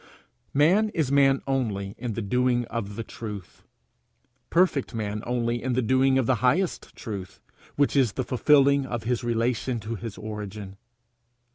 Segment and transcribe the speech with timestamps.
[0.55, 3.61] Man is man only in the doing of the truth,
[4.49, 7.39] perfect man only in the doing of the highest truth,
[7.75, 10.77] which is the fulfilling of his relations to his origin.